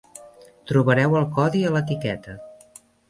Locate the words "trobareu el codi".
0.71-1.61